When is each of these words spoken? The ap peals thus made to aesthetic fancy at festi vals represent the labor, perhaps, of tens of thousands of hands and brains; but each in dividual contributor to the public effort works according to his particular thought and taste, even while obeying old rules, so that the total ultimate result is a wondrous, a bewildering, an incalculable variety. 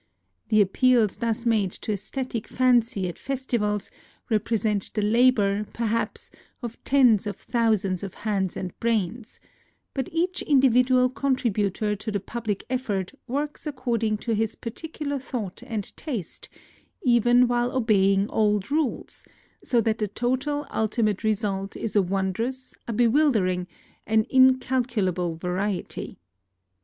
The 0.49 0.61
ap 0.63 0.73
peals 0.73 1.17
thus 1.17 1.45
made 1.45 1.69
to 1.73 1.93
aesthetic 1.93 2.47
fancy 2.47 3.07
at 3.07 3.17
festi 3.17 3.59
vals 3.59 3.91
represent 4.31 4.91
the 4.95 5.03
labor, 5.03 5.67
perhaps, 5.73 6.31
of 6.63 6.83
tens 6.83 7.27
of 7.27 7.35
thousands 7.37 8.01
of 8.01 8.15
hands 8.15 8.57
and 8.57 8.73
brains; 8.79 9.39
but 9.93 10.09
each 10.11 10.41
in 10.41 10.59
dividual 10.59 11.07
contributor 11.11 11.95
to 11.95 12.11
the 12.11 12.19
public 12.19 12.63
effort 12.67 13.13
works 13.27 13.67
according 13.67 14.17
to 14.25 14.33
his 14.33 14.55
particular 14.55 15.19
thought 15.19 15.61
and 15.67 15.95
taste, 15.95 16.49
even 17.03 17.47
while 17.47 17.71
obeying 17.71 18.27
old 18.31 18.71
rules, 18.71 19.23
so 19.63 19.81
that 19.81 19.99
the 19.99 20.07
total 20.07 20.65
ultimate 20.73 21.23
result 21.23 21.75
is 21.75 21.95
a 21.95 22.01
wondrous, 22.01 22.73
a 22.87 22.91
bewildering, 22.93 23.67
an 24.07 24.25
incalculable 24.31 25.35
variety. 25.35 26.17